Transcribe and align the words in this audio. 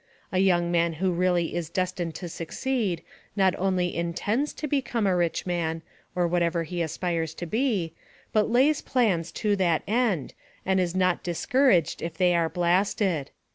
A 0.31 0.39
young 0.39 0.71
man 0.71 0.93
who 0.93 1.11
really 1.11 1.53
is 1.53 1.69
destined 1.69 2.15
to 2.15 2.27
succeed, 2.27 3.03
not 3.35 3.53
only 3.59 3.89
INTENDS 3.95 4.51
to 4.53 4.65
become 4.67 5.05
a 5.05 5.15
rich 5.15 5.45
man, 5.45 5.83
or 6.15 6.27
whatever 6.27 6.63
he 6.63 6.81
aspires 6.81 7.35
to 7.35 7.45
be, 7.45 7.93
but 8.33 8.49
lays 8.49 8.81
plans 8.81 9.31
to 9.33 9.55
that 9.57 9.83
end, 9.85 10.33
and 10.65 10.79
is 10.79 10.95
not 10.95 11.21
discouraged 11.21 12.01
if 12.01 12.17
they 12.17 12.33
are 12.33 12.49
blasted. 12.49 13.29